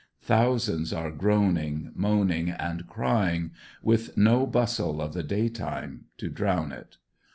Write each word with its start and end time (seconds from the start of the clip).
Thousands 0.23 0.91
are 0.91 1.11
groaning, 1.11 1.91
moaning 1.93 2.49
and 2.49 2.87
cry 2.87 3.35
ing, 3.35 3.51
with 3.83 4.17
no 4.17 4.47
bustle 4.47 4.99
of 4.99 5.13
the 5.13 5.21
daytime 5.21 6.05
to 6.17 6.27
drown 6.27 6.71
it. 6.71 6.97